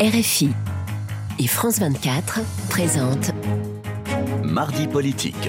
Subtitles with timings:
[0.00, 0.50] RFI
[1.38, 3.32] et France 24 présentent
[4.42, 5.48] Mardi politique.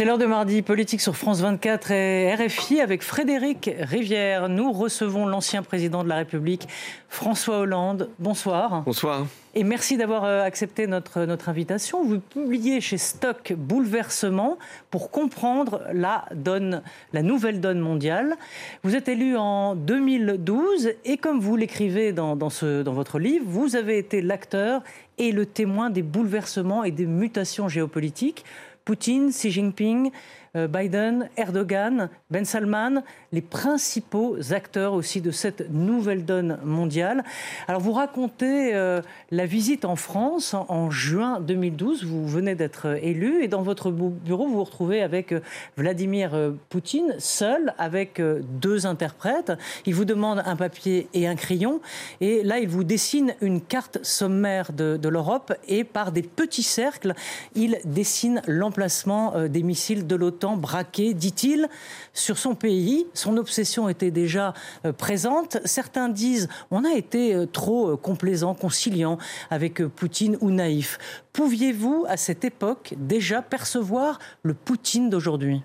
[0.00, 4.48] C'est l'heure de mardi politique sur France 24 et RFI avec Frédéric Rivière.
[4.48, 6.66] Nous recevons l'ancien président de la République,
[7.10, 8.08] François Hollande.
[8.18, 8.80] Bonsoir.
[8.86, 9.26] Bonsoir.
[9.54, 12.02] Et merci d'avoir euh, accepté notre, notre invitation.
[12.02, 14.56] Vous publiez chez Stock Bouleversement
[14.90, 16.80] pour comprendre la, donne,
[17.12, 18.38] la nouvelle donne mondiale.
[18.84, 23.44] Vous êtes élu en 2012 et comme vous l'écrivez dans, dans, ce, dans votre livre,
[23.46, 24.82] vous avez été l'acteur
[25.18, 28.46] et le témoin des bouleversements et des mutations géopolitiques.
[28.84, 30.10] Poutine, Xi Jinping,
[30.54, 37.22] Biden, Erdogan, Ben Salman, les principaux acteurs aussi de cette nouvelle donne mondiale.
[37.68, 43.44] Alors vous racontez euh, la visite en France en, juin 2012, vous venez d'être élu
[43.44, 45.40] et dans votre bureau vous vous retrouvez avec euh,
[45.76, 46.32] Vladimir
[46.68, 49.52] Poutine seul avec deux interprètes.
[49.86, 51.80] Il vous demande un papier et un crayon
[52.20, 56.64] et là il vous dessine une carte sommaire de, de l'Europe et par des petits
[56.64, 57.14] cercles
[57.54, 61.68] il dessine l'emplacement des missiles de l'OTAN braqué, dit-il,
[62.12, 63.06] sur son pays.
[63.14, 65.58] Son obsession était déjà euh, présente.
[65.64, 69.18] Certains disent on a été euh, trop euh, complaisant, conciliant
[69.50, 70.98] avec Poutine ou naïf.
[71.32, 75.62] Pouviez-vous, à cette époque, déjà percevoir le Poutine d'aujourd'hui?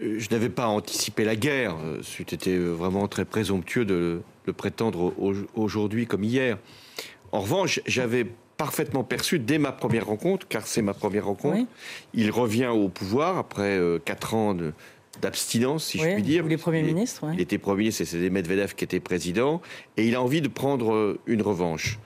[0.00, 1.76] Je n'avais pas anticipé la guerre.
[2.02, 5.14] C'était vraiment très présomptueux de le prétendre
[5.54, 6.58] aujourd'hui comme hier.
[7.30, 8.26] En revanche, j'avais
[8.56, 11.66] parfaitement perçu dès ma première rencontre, car c'est ma première rencontre.
[12.12, 14.56] Il revient au pouvoir après euh, quatre ans
[15.20, 16.44] d'abstinence, si je puis dire.
[16.46, 17.24] Il est Premier ministre.
[17.32, 19.60] Il était Premier ministre, c'était Medvedev qui était président,
[19.96, 21.98] et il a envie de prendre euh, une revanche.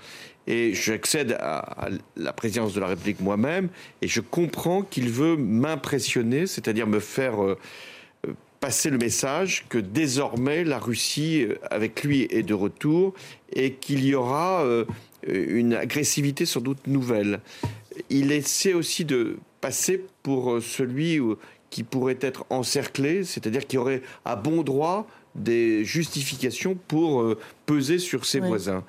[0.47, 3.69] Et j'accède à, la présidence de la République moi-même,
[4.01, 7.59] et je comprends qu'il veut m'impressionner, c'est-à-dire me faire euh,
[8.59, 13.13] passer le message que désormais la Russie, avec lui, est de retour,
[13.53, 14.65] et qu'il y aura
[15.27, 17.41] une agressivité sans doute nouvelle.
[18.11, 21.35] Il essaie aussi de passer pour euh, celui euh,
[21.71, 25.07] qui pourrait être encerclé, c'est-à-dire qui aurait à bon droit
[25.39, 28.85] des justifications pour euh, peser sur ses voisins.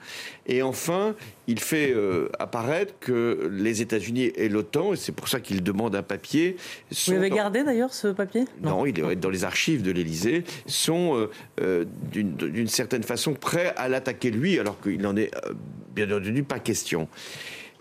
[0.48, 1.16] Et enfin,
[1.48, 1.94] il fait
[2.40, 6.56] apparaître que les États-Unis et l'OTAN, et c'est pour ça qu'il demande un papier.
[7.06, 8.46] Vous l'avez gardé d'ailleurs ce papier?
[8.64, 11.28] Non, il est dans les archives de l'Élysée, sont
[12.12, 15.32] d'une certaine façon prêts à l'attaquer lui, alors qu'il n'en est
[15.94, 17.08] bien entendu pas question.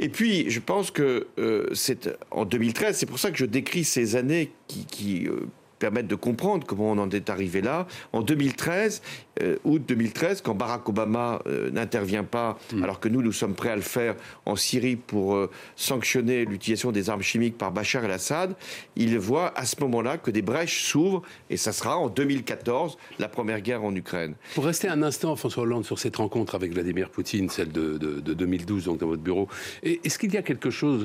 [0.00, 3.84] Et puis, je pense que euh, c'est en 2013, c'est pour ça que je décris
[3.84, 5.46] ces années qui, qui euh,
[5.78, 7.86] permettent de comprendre comment on en est arrivé là.
[8.12, 9.02] En 2013,
[9.42, 12.82] euh, août 2013, quand Barack Obama euh, n'intervient pas, hmm.
[12.82, 16.92] alors que nous, nous sommes prêts à le faire en Syrie pour euh, sanctionner l'utilisation
[16.92, 18.54] des armes chimiques par Bachar el-Assad,
[18.96, 23.28] il voit à ce moment-là que des brèches s'ouvrent, et ça sera en 2014 la
[23.28, 24.34] première guerre en Ukraine.
[24.54, 28.84] Pour rester un instant, François Hollande, sur cette rencontre avec Vladimir Poutine, celle de, 2012,
[28.84, 29.48] donc dans votre bureau,
[29.82, 31.02] est-ce qu'il y a quelque chose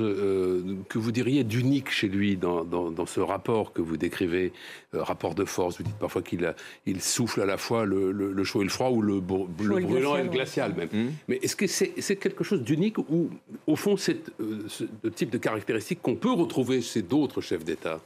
[0.88, 4.52] que vous diriez d'unique chez lui dans, ce rapport que vous décrivez,
[4.92, 6.54] rapport de force Vous dites parfois qu'il
[6.86, 10.22] il souffle à la fois le le, chaud et le froid, ou le, brûlant et
[10.22, 10.88] le glacial même.
[10.92, 11.12] Mmh.
[11.28, 13.30] Mais est-ce que c'est quelque chose d'unique ou,
[13.66, 18.00] au fond, c'est euh, ce type de caractéristiques qu'on peut retrouver chez d'autres chefs d'État?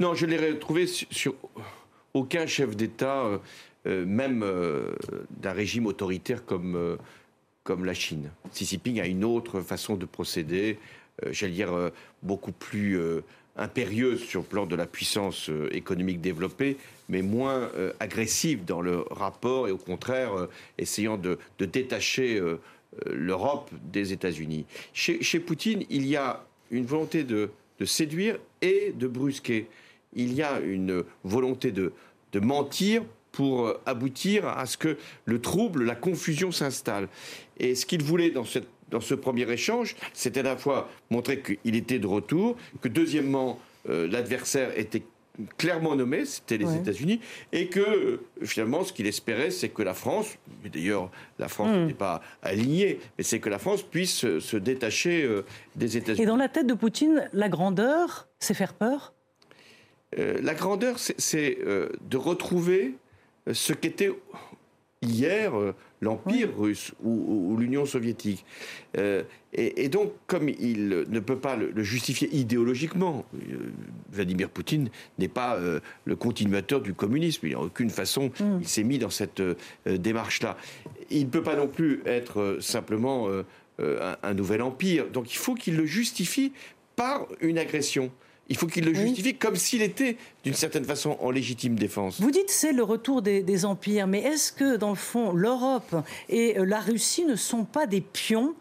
[0.00, 1.34] Non, je l'ai retrouvé sur,
[2.14, 3.38] aucun chef d'État, euh,
[3.86, 4.44] euh, même
[5.30, 6.98] d'un régime autoritaire comme,
[7.64, 8.30] comme la Chine.
[8.52, 10.78] Xi Jinping a une autre façon de procéder,
[11.30, 11.90] j'allais dire
[12.22, 13.00] beaucoup plus
[13.58, 16.76] impérieuse sur le plan de la puissance euh, économique développée,
[17.08, 22.40] mais moins euh, agressive dans le rapport et au contraire euh, essayant de, détacher
[23.06, 24.64] l'Europe des États-Unis.
[24.92, 27.50] Chez, Poutine, il y a une volonté de,
[27.84, 29.66] séduire et de brusquer.
[30.14, 31.92] Il y a une volonté de,
[32.32, 33.02] de mentir
[33.32, 34.96] pour aboutir à ce que
[35.26, 37.08] le trouble, la confusion s'installe.
[37.58, 41.40] Et ce qu'il voulait dans cette dans ce premier échange, c'était à la fois montrer
[41.40, 43.58] qu'il était de retour, que deuxièmement,
[43.88, 45.02] euh, l'adversaire était
[45.56, 47.20] clairement nommé, c'était les États-Unis,
[47.52, 51.76] et que euh, finalement, ce qu'il espérait, c'est que la France, mais d'ailleurs, la France
[51.76, 51.86] hmm.
[51.86, 55.44] n'est pas alignée, mais c'est que la France puisse se détacher euh,
[55.76, 56.22] des États-Unis.
[56.22, 59.14] Et dans la tête de Poutine, la grandeur, c'est faire peur?
[60.16, 61.58] La grandeur, c'est
[62.00, 62.94] de retrouver
[63.52, 64.10] ce qu'était
[65.02, 68.44] hier euh, l'Empire russe ou, l'Union soviétique.
[68.96, 69.22] Euh,
[69.52, 73.72] et, donc, comme il ne peut pas le, justifier idéologiquement, euh,
[74.12, 75.58] Vladimir Poutine n'est pas
[76.04, 77.46] le continuateur du communisme.
[77.46, 78.58] Il a aucune façon, mm.
[78.60, 79.42] il s'est mis dans cette
[79.86, 80.56] démarche-là.
[81.10, 83.28] Il ne peut pas non plus être simplement
[83.78, 85.08] un, un nouvel empire.
[85.08, 86.52] Donc il faut qu'il le justifie
[86.94, 88.12] par une agression.
[88.48, 92.20] Il faut qu'il le justifie comme s'il était, d'une certaine façon, en légitime défense.
[92.20, 95.94] Vous dites c'est le retour des, empires, mais est-ce que, dans le fond, l'Europe
[96.28, 98.54] et euh, la Russie ne sont pas des pions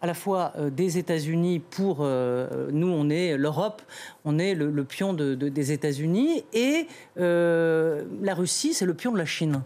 [0.00, 3.82] à la fois euh, des États-Unis pour euh, nous, on est l'Europe,
[4.24, 6.86] on est le, pion des États-Unis, et
[7.16, 9.62] la Russie, c'est le pion de la Chine?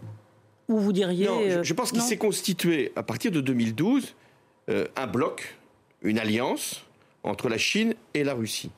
[0.67, 4.13] Ou vous diriez Non, je, pense qu'il s'est constitué à partir de 2012
[4.67, 5.57] un bloc,
[6.03, 6.85] une alliance
[7.23, 8.71] entre la Chine et la Russie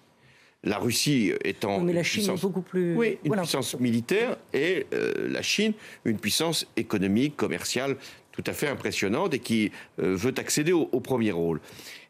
[0.63, 5.28] la Russie étant mais la Chine puissance, beaucoup plus oui, une puissance militaire et euh,
[5.30, 5.74] la Chine
[6.06, 7.98] une puissance économique, commerciale
[8.31, 11.60] tout à fait impressionnante et qui euh, veut accéder au, premier rôle.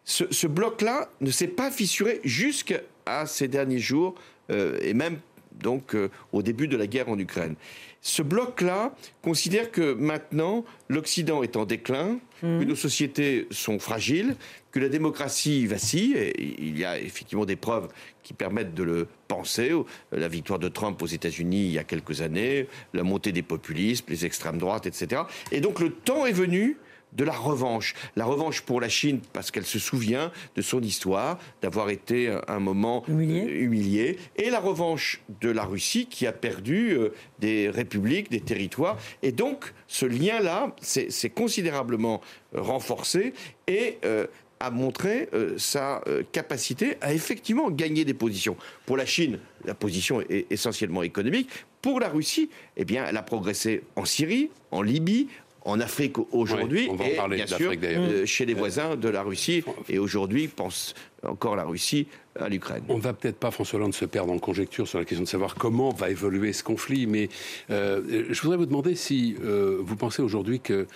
[0.03, 2.81] Ce, bloc-là ne s'est pas fissuré jusqu'à
[3.25, 4.15] ces derniers jours
[4.49, 5.19] euh, et même
[5.59, 5.95] donc
[6.31, 7.55] au début de la guerre en Ukraine.
[8.01, 12.59] Ce bloc-là considère que maintenant l'Occident est en déclin, mmh.
[12.59, 14.35] que nos sociétés sont fragiles,
[14.71, 17.89] que la démocratie vacille, et il y a effectivement des preuves
[18.23, 19.71] qui permettent de le penser.
[20.11, 24.05] La victoire de Trump aux États-Unis il y a quelques années, la montée des populismes,
[24.09, 25.23] les extrêmes droites, etc.
[25.51, 26.77] Et donc le temps est venu
[27.13, 27.93] de la revanche.
[28.15, 32.59] La revanche pour la Chine parce qu'elle se souvient de son histoire, d'avoir été un
[32.59, 34.17] moment humilié.
[34.37, 38.97] Et la revanche de la Russie qui a perdu euh, des républiques, des territoires.
[39.23, 42.21] Et donc ce lien-là s'est considérablement
[42.55, 43.33] euh, renforcé
[43.67, 44.27] et euh,
[44.59, 45.27] a montré
[45.57, 48.55] sa capacité à effectivement gagner des positions.
[48.85, 51.49] Pour la Chine, la position est essentiellement économique.
[51.81, 55.29] Pour la Russie, eh bien, elle a progressé en Syrie, en Libye,
[55.63, 59.63] en Afrique aujourd'hui, et bien sûr euh, chez les voisins de la Russie.
[59.89, 62.07] Et aujourd'hui, pense encore la Russie
[62.39, 62.83] à l'Ukraine.
[62.89, 65.29] On ne va peut-être pas, François Hollande, se perdre en conjecture sur la question de
[65.29, 67.29] savoir comment va évoluer ce conflit, mais
[67.69, 70.87] euh, je voudrais vous demander si euh, vous pensez aujourd'hui que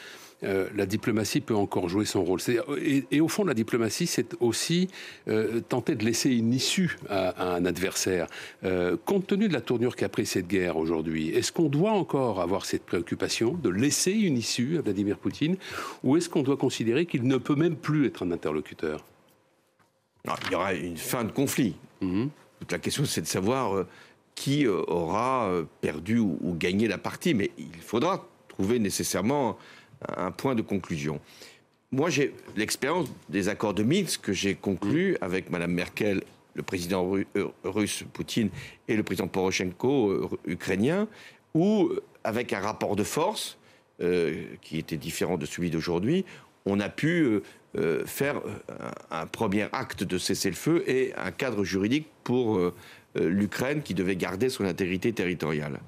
[0.46, 2.40] euh, la diplomatie peut encore jouer son rôle.
[3.12, 4.90] Et, au fond, la diplomatie, c'est aussi
[5.28, 8.28] euh, tenter de laisser une issue à, un adversaire.
[8.64, 12.42] Euh, compte tenu de la tournure qu'a pris cette guerre aujourd'hui, est-ce qu'on doit encore
[12.42, 15.58] avoir cette préoccupation de laisser une issue à Vladimir Poutine,
[16.04, 19.04] ou est-ce qu'on doit considérer qu'il ne peut même plus être un interlocuteur?
[20.26, 21.76] Il y aura une fin de conflit.
[22.02, 22.30] Mhm.
[22.60, 23.86] Toute la question, c'est de savoir
[24.34, 25.50] qui aura
[25.82, 29.58] perdu ou gagné la partie, mais il faudra trouver nécessairement
[30.18, 31.20] un point de conclusion.
[31.92, 36.24] Moi, j'ai l'expérience des accords de Minsk que j'ai conclus avec Mme Merkel,
[36.56, 38.50] le président euh, russe Poutine
[38.88, 41.08] et le président Poroshenko euh, ukrainien,
[41.54, 41.92] où,
[42.24, 43.58] avec un rapport de force
[44.02, 46.26] euh, qui était différent de celui d'aujourd'hui,
[46.66, 47.42] on a pu
[48.06, 48.42] faire
[49.12, 52.60] un, premier acte de cessez-le-feu et un cadre juridique pour
[53.14, 55.80] l'Ukraine qui devait garder son intégrité territoriale.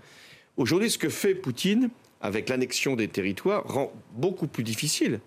[0.57, 1.89] Aujourd'hui, ce que fait Poutine,
[2.21, 5.19] avec l'annexion des territoires, rend beaucoup plus difficile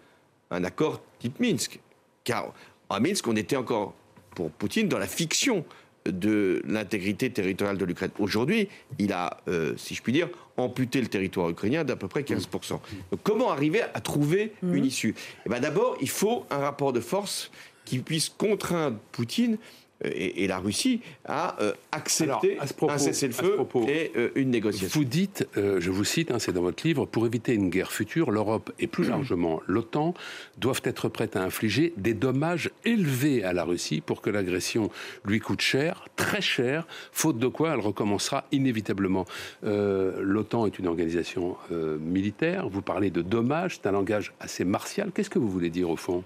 [0.51, 1.81] un accord type Minsk.
[2.25, 2.53] Car
[2.89, 3.95] à Minsk, on était encore,
[4.35, 5.65] pour Poutine, dans la fiction
[6.07, 8.11] de l'intégrité territoriale de l'Ukraine.
[8.19, 12.23] Aujourd'hui, il a, euh, si je puis dire, amputé le territoire ukrainien d'à peu près
[12.23, 12.81] 15%.
[13.23, 14.75] comment arriver à trouver mmh.
[14.75, 15.15] une issue?
[15.47, 17.51] Eh ben, D'abord, il faut un rapport de force
[17.85, 19.59] qui puisse contraindre Poutine
[20.05, 22.59] et, la Russie a euh, accepté
[22.89, 23.59] un cessez-le-feu
[23.89, 24.99] et euh, une négociation.
[24.99, 27.93] Vous dites, euh, je vous cite, hein, c'est dans votre livre, pour éviter une guerre
[27.93, 30.15] future, l'Europe et plus largement l'OTAN
[30.59, 34.91] doivent être prêtes à infliger des dommages élevés à la Russie pour que l'agression
[35.25, 39.27] lui coûte cher, très cher, faute de quoi elle recommencera inévitablement.
[39.63, 45.11] L'OTAN est une organisation militaire, vous parlez de dommages, c'est un langage assez martial.
[45.15, 46.25] Qu'est-ce que vous voulez dire au fond?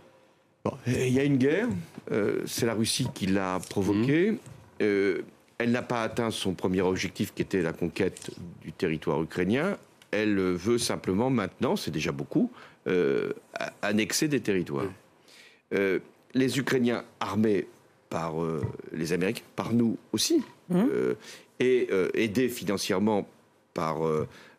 [0.87, 1.69] Il y a une guerre,
[2.11, 4.33] euh, c'est la Russie qui l'a provoquée.
[4.33, 4.39] Mhm.
[4.83, 5.23] Euh,
[5.59, 8.31] elle n'a pas atteint son premier objectif qui était la conquête
[8.63, 9.77] du territoire ukrainien.
[10.11, 12.51] Elle veut simplement maintenant, c'est déjà beaucoup,
[12.87, 13.33] euh,
[13.83, 14.87] annexer des territoires.
[15.73, 16.01] Mhm.
[16.35, 17.67] les Ukrainiens armés
[18.11, 18.35] par
[18.93, 21.17] les Américains, par nous aussi, mhm.
[21.59, 23.27] et aidés financièrement
[23.73, 23.99] par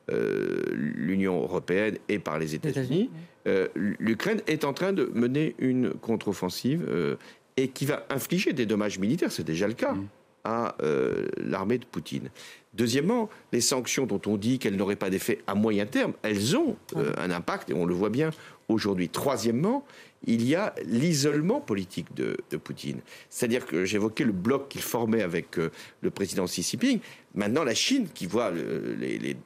[0.09, 3.09] l'Union européenne et par les États-Unis.
[3.47, 7.15] Euh, l'Ukraine est en train de mener une contre-offensive euh,
[7.57, 10.07] et qui va infliger des dommages militaires, c'est déjà le cas, mm.
[10.45, 12.29] à euh, l'armée de Poutine.
[12.73, 16.75] Deuxièmement, les sanctions dont on dit qu'elles n'auraient pas d'effet à moyen terme, elles ont
[17.17, 18.31] un impact et on le voit bien
[18.67, 19.07] aujourd'hui.
[19.07, 19.85] Troisièmement,
[20.27, 22.99] il y a l'isolement politique de, Poutine.
[23.29, 26.99] C'est-à-dire que j'évoquais le bloc qu'il formait avec le président Xi Jinping.
[27.33, 29.37] Maintenant, la Chine, qui voit les les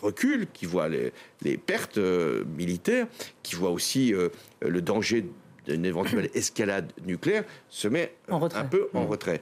[0.00, 3.06] reculs, qui voit les, pertes euh, militaires,
[3.42, 4.28] qui voit aussi euh,
[4.60, 5.26] le danger
[5.66, 9.06] d'une éventuelle escalade nucléaire, se met un peu en mmh.
[9.06, 9.40] retrait.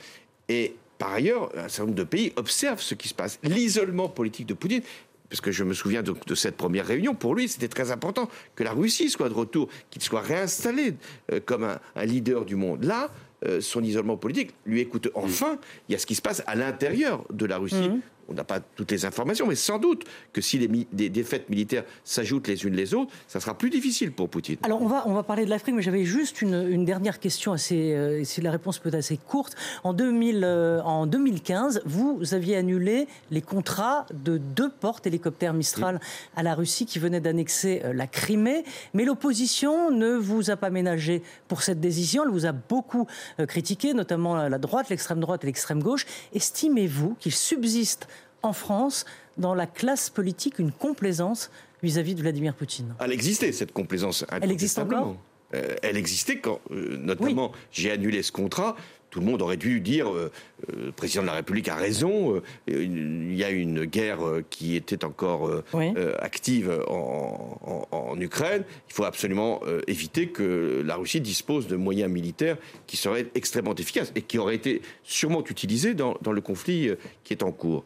[0.49, 3.38] Et par ailleurs, un certain nombre de pays observent ce qui se passe.
[3.42, 4.82] L'isolement politique de Poutine
[5.28, 8.28] parce que je me souviens de, de cette première réunion, pour lui, c'était très important
[8.54, 10.96] que la Russie soit de retour, qu'il soit réinstallé
[11.32, 12.84] euh, comme un, un leader du monde.
[12.84, 13.11] Là,
[13.44, 15.58] euh, son isolement politique lui écoute enfin.
[15.88, 17.88] Il y a ce qui se passe à l'intérieur de la Russie.
[17.88, 18.00] Mhm.
[18.33, 21.85] On n'a pas toutes les informations, mais sans doute que si les des défaites militaires
[22.05, 24.57] s'ajoutent les unes les autres, ça sera plus difficile pour Poutine.
[24.62, 27.53] Alors on va, on va parler de l'Afrique, mais j'avais juste une, une dernière question,
[27.53, 29.55] assez, euh, si la réponse peut être assez courte.
[29.85, 36.01] En, 2000, euh, en 2015, vous aviez annulé les contrats de deux portes hélicoptères Mistral
[36.37, 40.71] à la Russie qui venaient d'annexer euh, la Crimée, mais l'opposition ne vous a pas
[40.71, 43.07] ménagé pour cette décision, elle vous a beaucoup
[43.41, 46.07] euh, critiqué, notamment la droite, l'extrême droite et l'extrême gauche.
[46.33, 48.09] Estimez-vous qu'il subsiste
[48.42, 49.04] en France,
[49.38, 51.50] dans la classe politique, une complaisance
[51.82, 54.25] vis-à-vis de Vladimir Poutine Elle existait, cette complaisance.
[54.30, 55.16] Elle existe encore
[55.54, 58.75] Euh, Elle existait quand, euh, notamment, j'ai annulé ce contrat.
[59.11, 60.32] Tout le monde aurait dû dire, euh,
[60.75, 65.50] le président de la République a raison, il y a une guerre qui était encore
[65.75, 65.92] Oui.
[66.20, 67.58] active en,
[67.92, 68.64] en- en Ukraine.
[68.88, 72.56] Il faut absolument éviter que la Russie dispose de moyens militaires
[72.87, 76.88] qui seraient extrêmement efficaces et qui auraient été sûrement utilisés dans, dans le conflit
[77.25, 77.84] qui est en cours.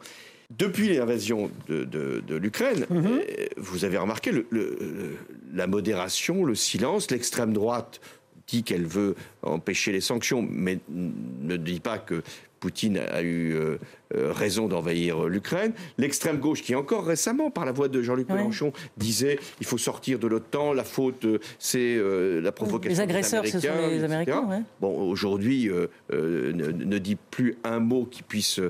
[0.50, 3.20] Depuis l'invasion de, de- de l'Ukraine, euh,
[3.56, 5.16] vous avez remarqué le- le- le-
[5.52, 8.00] la modération, le silence, l'extrême droite
[8.46, 12.22] dit qu'elle veut empêcher les sanctions, mais ne dit pas que
[12.60, 13.76] Poutine a eu euh,
[14.14, 15.72] euh, raison d'envahir l'Ukraine.
[15.98, 18.36] L'extrême gauche, qui encore récemment, par la voix de Jean-Luc Ouais.
[18.36, 22.88] Mélenchon, disait il faut sortir de l'OTAN, la faute, euh, c'est euh, la provocation.
[22.88, 24.02] Les des agresseurs, ce sont les.
[24.02, 24.62] Américains, ouais.
[24.80, 25.70] Bon, aujourd'hui,
[26.10, 28.60] ne, ne dit plus un mot qui puisse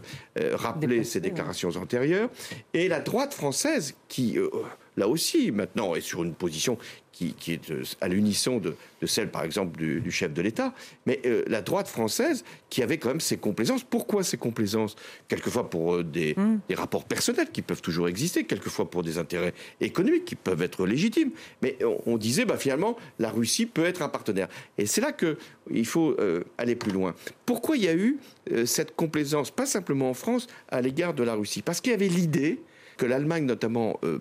[0.53, 1.31] rappeler Dépasser, ses ouais.
[1.31, 2.29] déclarations antérieures.
[2.75, 4.39] Et la droite française, qui,
[4.97, 6.79] là aussi, maintenant, est sur une position
[7.13, 10.43] qui, qui est euh, à l'unisson de, de celle, par exemple, du, du chef de
[10.43, 10.75] l'État,
[11.07, 13.85] mais euh, la droite française, qui avait quand même ses complaisances.
[13.85, 14.97] Pourquoi ces complaisances?
[15.29, 16.59] Quelquefois pour euh, des, Hmm.
[16.69, 20.85] des rapports personnels qui peuvent toujours exister, quelquefois pour des intérêts économiques qui peuvent être
[20.85, 21.31] légitimes.
[21.63, 24.49] Mais on, on disait, bah, finalement, la Russie peut être un partenaire.
[24.77, 27.15] Et c'est là qu'il faut euh, aller plus loin.
[27.47, 28.19] Pourquoi il y a eu
[28.53, 31.63] euh, cette complaisance, pas simplement en France, à l'égard de la Russie?
[31.63, 32.61] Parce qu'il y avait l'idée
[32.99, 34.19] que l'Allemagne, notamment, euh,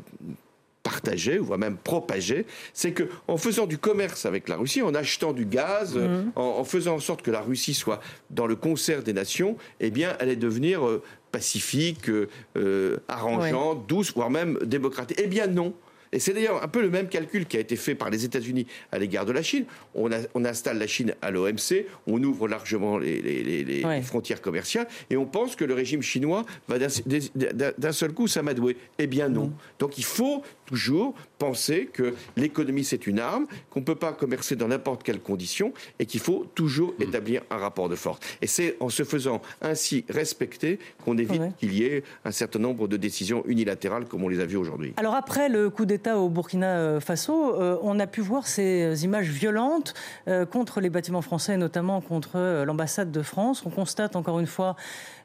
[0.86, 5.34] partageait, voire même propageait, c'est que en faisant du commerce avec la Russie, en achetant
[5.34, 8.00] du gaz, euh, en, en faisant en sorte que la Russie soit
[8.30, 11.01] dans le concert des nations, eh bien, elle allait devenir euh,
[11.32, 15.20] pacifique, euh, euh, arrangeante, douce, voire même démocratique.
[15.22, 15.74] Eh bien, non.
[16.15, 18.65] Et c'est d'ailleurs un peu le même calcul qui a été fait par les États-Unis
[18.93, 19.65] à l'égard de la Chine.
[19.95, 23.84] On, a- on installe la Chine à l'OMC, on ouvre largement les, les- les- les
[23.84, 24.01] Ouais.
[24.01, 28.77] frontières commerciales, et on pense que le régime chinois va d'un- seul coup s'amadouer.
[28.98, 29.51] Eh bien non.
[29.77, 34.56] Donc il faut toujours penser que l'économie c'est une arme, qu'on ne peut pas commercer
[34.56, 38.20] dans n'importe quelles conditions, et qu'il faut toujours établir un rapport de force.
[38.42, 41.51] Et c'est en se faisant ainsi respecter qu'on évite Ouais.
[41.60, 44.94] qu'il y ait un certain nombre de décisions unilatérales comme on les a vues aujourd'hui.
[44.98, 49.04] Alors après le coup d'État au Burkina euh, Faso, euh, on a pu voir ces
[49.04, 49.94] images violentes
[50.27, 53.63] euh, contre les bâtiments français, notamment contre l'ambassade de France.
[53.65, 54.75] On constate encore une fois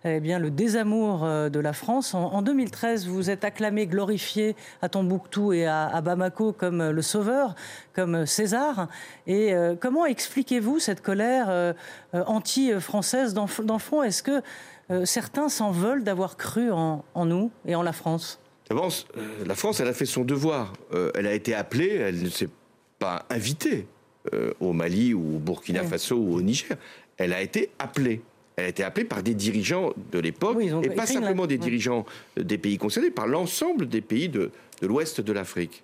[0.05, 2.15] eh bien, le désamour de la France.
[2.15, 6.93] En, en 2013, vous êtes acclamé, glorifié à Tombouctou et à, à Bamako comme euh,
[6.93, 7.55] le sauveur,
[7.95, 8.89] comme euh, César.
[9.27, 11.73] Et euh, comment expliquez-vous cette colère euh,
[12.13, 14.03] anti-française dans, dans le fond?
[14.03, 14.43] Est-ce que
[14.91, 18.41] euh, certains s'en veulent d'avoir cru en, en nous et en la France?
[18.69, 18.93] D'abord,
[19.47, 20.73] la France, elle a fait son devoir.
[21.17, 22.49] Elle a été appelée, elle ne s'est
[23.01, 23.89] pas invitée
[24.61, 25.89] au Mali ou au Burkina Oui.
[25.89, 26.77] Faso ou au Niger.
[27.17, 28.23] Elle a été appelée.
[28.55, 32.05] Elle a été appelée par des dirigeants de l'époque, Oui, et pas simplement des dirigeants
[32.37, 34.53] des pays concernés, par l'ensemble des pays de,
[34.83, 35.83] de l'ouest de l'Afrique.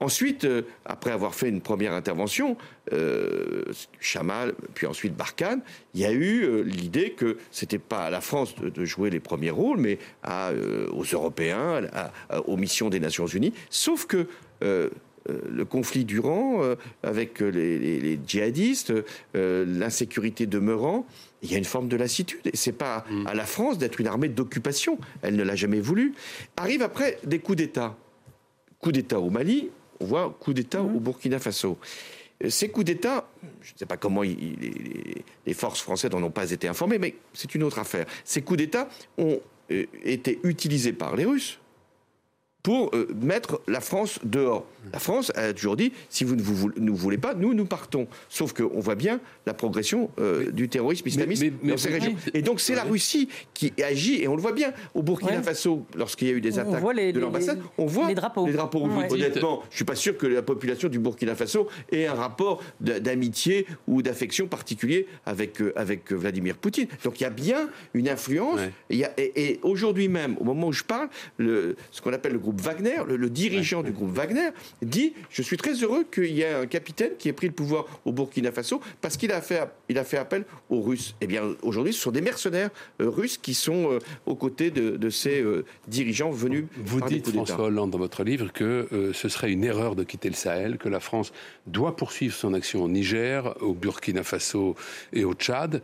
[0.00, 2.56] Ensuite, euh, après avoir fait une première intervention,
[2.92, 3.64] euh,
[3.98, 5.60] Chamal, puis ensuite Barkhane,
[5.94, 9.10] il y a eu euh, l'idée que c'était pas à la France de, de jouer
[9.10, 13.52] les premiers rôles, mais à, euh, aux Européens, à- à- aux missions des Nations Unies.
[13.70, 14.26] Sauf que
[14.60, 16.62] le conflit durant,
[17.02, 18.94] avec les, les- les djihadistes,
[19.34, 21.06] l'insécurité demeurant,
[21.42, 22.40] il y a une forme de lassitude.
[22.46, 24.98] Et c'est pas à la France d'être une armée d'occupation.
[25.22, 26.14] Elle ne l'a jamais voulu.
[26.56, 27.96] Arrive après des coups d'État
[28.80, 31.78] coup d'État au Mali, on voit coup d'État au Burkina Faso.
[32.44, 33.28] Euh, Ces coups d'État,
[33.62, 36.68] je ne sais pas comment il- il- les, les forces françaises n'en ont pas été
[36.68, 38.06] informées, mais c'est une autre affaire.
[38.24, 38.88] Ces coups d'État
[39.18, 39.40] ont
[39.70, 41.58] euh, été utilisés par les Russes
[42.68, 44.66] pour euh, mettre la France dehors.
[44.92, 47.64] La France a toujours dit, si vous ne vous voulez- nous voulez pas, nous, nous
[47.64, 48.06] partons.
[48.28, 52.14] Sauf qu'on voit bien la progression euh, du terrorisme islamiste mais- mais dans ces régions.
[52.34, 52.82] Et donc c'est la.
[52.84, 54.72] Russie qui agit, et on le voit bien.
[54.94, 55.42] Au Burkina Ouais.
[55.42, 58.46] Faso, lorsqu'il y a eu des On attaques les- de l'ambassade, on voit les drapeaux.
[58.46, 58.86] Les drapeaux.
[58.86, 59.10] Ouais.
[59.10, 63.66] Honnêtement, je suis pas sûr que la population du Burkina Faso ait un rapport d'amitié
[63.86, 66.86] ou d'affection particulier avec, euh, avec Vladimir Poutine.
[67.04, 68.56] Donc il y a bien une influence.
[68.60, 68.72] Ouais.
[68.90, 71.08] Il y a- et et aujourd'hui même, au moment où je parle,
[71.38, 74.50] le, ce qu'on appelle le groupe groupe Wagner, le, dirigeant du groupe Wagner,
[74.82, 77.86] dit Je suis très heureux qu'il y ait un capitaine qui ait pris le pouvoir
[78.04, 81.14] au Burkina Faso parce qu'il a fait, il a fait appel aux Russes.
[81.20, 85.10] Eh bien, aujourd'hui, ce sont des mercenaires euh, russes qui sont euh, aux côtés de,
[85.10, 86.66] ces euh, dirigeants venus.
[86.76, 90.34] Vous dites, François Hollande, dans votre livre, que ce serait une erreur de quitter le
[90.34, 91.32] Sahel, que la France
[91.66, 94.74] doit poursuivre son action au Niger, au Burkina Faso
[95.12, 95.82] et au Tchad.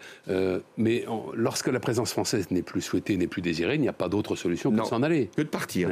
[0.77, 1.05] mais
[1.35, 4.37] lorsque la présence française n'est plus souhaitée, n'est plus désirée, il n'y a pas d'autre
[4.37, 5.31] solution que de s'en aller.
[5.37, 5.91] Que de partir.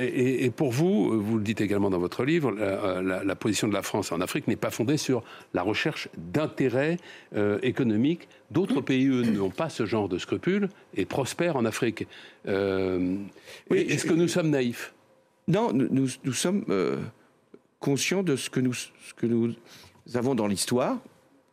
[0.00, 4.12] Et, pour vous, vous le dites également dans votre livre, la, position de la France
[4.12, 5.22] en Afrique n'est pas fondée sur
[5.54, 6.98] la recherche d'intérêts
[7.62, 8.28] économiques.
[8.50, 12.06] D'autres pays, eux, n'ont pas ce genre de scrupules et prospèrent en Afrique.
[12.48, 13.16] Euh,
[13.70, 14.92] est-ce que nous sommes naïfs?
[15.48, 16.96] Non, nous, sommes euh,
[17.80, 19.54] conscients de ce que, nous, ce que nous
[20.14, 20.98] avons dans l'histoire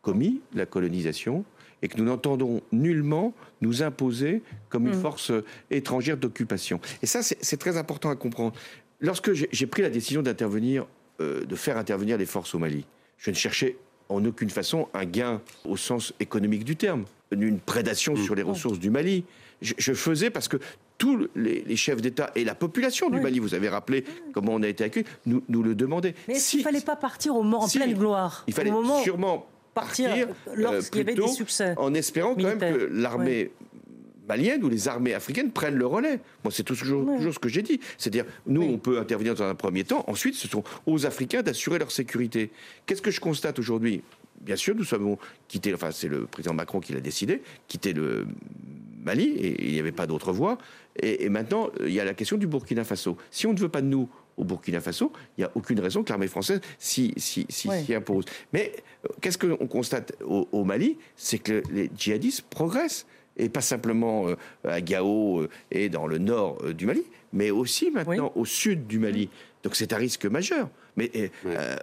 [0.02, 1.44] commis, la colonisation,
[1.82, 5.00] et que nous n'entendons nullement nous imposer comme une mm.
[5.00, 5.32] force
[5.70, 6.80] étrangère d'occupation.
[7.02, 8.54] Et ça, c'est très important à comprendre.
[9.00, 10.86] Lorsque j'ai pris la décision d'intervenir,
[11.20, 12.84] euh, de faire intervenir les forces au Mali,
[13.16, 13.76] je ne cherchais
[14.08, 18.24] en aucune façon un gain au sens économique du terme, une prédation mm.
[18.24, 19.24] sur les ressources du Mali.
[19.60, 20.56] Je, faisais parce que
[20.98, 24.68] tous les, chefs d'État et la population du Mali, vous avez rappelé comment on a
[24.68, 26.14] été accueillis, nous, nous le demandaient.
[26.28, 29.48] Mais est-ce qu'il ne fallait pas partir au, en pleine gloire Il fallait sûrement
[29.80, 31.74] partir, partir lorsqu'il y avait des succès.
[31.76, 33.50] En espérant quand même que l'armée
[34.28, 36.20] maliennes ou les armées africaines prennent le relais.
[36.44, 37.80] Moi, c'est toujours, toujours, ce que j'ai dit.
[37.96, 40.04] C'est-à-dire, nous, on peut intervenir dans un premier temps.
[40.06, 42.50] Ensuite, ce sont aux Africains d'assurer leur sécurité.
[42.86, 44.02] Qu'est-ce que je constate aujourd'hui?
[44.40, 45.18] Bien sûr, nous avons
[45.48, 48.26] quitté, enfin, c'est le président Macron qui l'a décidé, quitter le
[49.02, 50.58] Mali, et il n'y avait pas d'autre voie.
[51.00, 53.16] Et, maintenant, il y a la question du Burkina Faso.
[53.30, 54.08] Si on ne veut pas de nous
[54.38, 57.12] au Burkina Faso, il n'y a aucune raison que l'armée française s'y
[57.94, 58.24] impose.
[58.52, 58.72] Mais
[59.04, 60.96] euh, qu'est-ce qu'on constate au Mali?
[61.16, 66.18] C'est que les djihadistes progressent et pas simplement euh, à Gao euh, et dans le
[66.18, 69.28] nord du Mali, mais aussi maintenant au sud du Mali.
[69.64, 71.10] Donc c'est un risque majeur, mais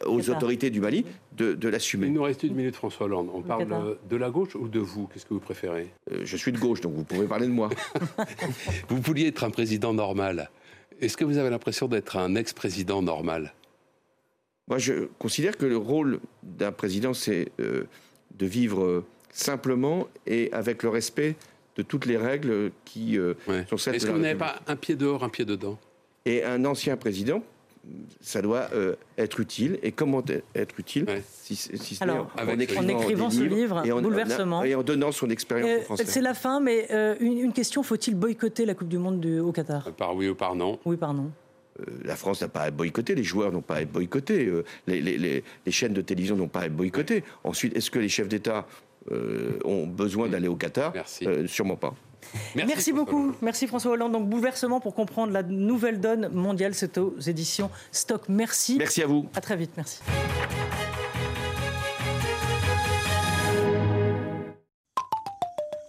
[0.06, 2.08] aux autorités du Mali de, l'assumer.
[2.08, 3.30] Il nous reste une minute, François Hollande.
[3.34, 5.08] On parle de la gauche ou de vous?
[5.08, 5.90] Qu'est-ce que vous préférez?
[6.10, 7.70] Je suis de gauche, donc vous pouvez parler de moi.
[8.88, 10.50] vous vouliez être un président normal.
[11.01, 13.53] Est-ce que vous avez l'impression d'être un ex-président normal?
[14.67, 20.89] Moi, je considère que le rôle d'un président, c'est de vivre simplement et avec le
[20.89, 21.36] respect
[21.75, 23.34] de toutes les règles qui euh,
[23.69, 25.77] sont celles Est-ce que vous n'avez pas un pied dehors, un pied dedans?
[26.25, 27.43] Et un ancien président,
[28.21, 29.80] ça doit euh, être utile.
[29.84, 30.24] Et comment
[30.56, 34.63] être utile si, si Alors, en, en, écrivant ce livre, et en, Bouleversement.
[34.63, 36.88] Et en donnant son expérience euh, C'est la fin, mais
[37.19, 39.91] une, question faut-il boycotter la Coupe du Monde au Qatar?
[39.93, 41.32] Par oui ou par non Oui, par non.
[42.04, 44.52] la France n'a pas à être boycottée, les joueurs n'ont pas à être boycottés,
[44.88, 45.17] les, les,
[45.65, 47.24] les, chaînes de télévision n'ont pas à être boycottées.
[47.43, 48.65] Ensuite, est-ce que les chefs d'État
[49.12, 50.91] euh, ont besoin d'aller au Qatar?
[51.24, 51.93] Euh, sûrement pas.
[52.56, 53.34] Merci, beaucoup.
[53.42, 54.12] Merci François Hollande.
[54.12, 58.24] Donc bouleversement pour comprendre la nouvelle donne mondiale, c'est aux éditions Stock.
[58.30, 58.78] Merci.
[58.78, 59.28] Merci à vous.
[59.36, 59.72] À très vite.
[59.78, 60.00] Merci.